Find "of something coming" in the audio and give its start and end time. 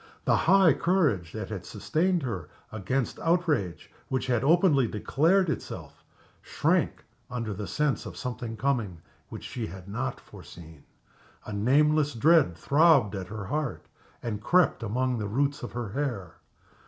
8.07-8.99